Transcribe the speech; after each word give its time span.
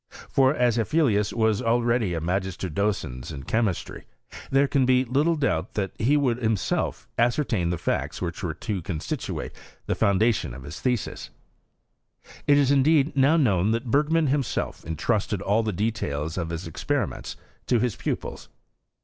For, 0.29 0.55
as 0.55 0.79
Afzelius 0.79 1.31
was 1.31 1.61
already 1.61 2.15
a 2.15 2.19
magister 2.19 2.71
docens 2.71 3.31
in 3.31 3.43
chemistry, 3.43 4.05
there 4.49 4.67
can 4.67 4.83
be 4.83 5.05
little 5.05 5.35
doubt 5.35 5.75
that 5.75 5.91
he 6.01 6.17
would 6.17 6.39
himself 6.39 7.07
ascertain 7.19 7.69
tlie 7.69 7.79
facts 7.79 8.19
which 8.19 8.41
were 8.41 8.55
to 8.55 8.81
constitute 8.81 9.51
the 9.85 9.93
foundation 9.93 10.55
of 10.55 10.63
his 10.63 10.79
thesis. 10.79 11.29
It 12.47 12.57
is 12.57 12.71
indeed 12.71 13.15
now 13.15 13.37
knowa 13.37 13.69
that 13.73 13.91
Bergman 13.91 14.25
himself 14.25 14.83
intrusted 14.85 15.39
all 15.39 15.61
the 15.61 15.71
details 15.71 16.35
of 16.35 16.49
his 16.49 16.65
experiments 16.65 17.35
to 17.67 17.77
his 17.77 17.95
pupils. 17.95 18.49